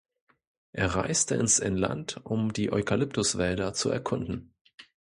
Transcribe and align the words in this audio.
Er 0.71 0.95
reiste 0.95 1.35
ins 1.35 1.59
Inland, 1.59 2.21
um 2.25 2.53
die 2.53 2.71
Eukalyptuswälder 2.73 3.75
zu 3.75 3.91
erkunden. 3.91 4.55